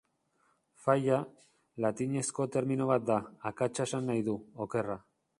[0.83, 1.17] Faila,
[1.85, 3.17] latinezko termino bat da,
[3.51, 4.35] akatsa esan nahi du,
[4.67, 4.97] okerra.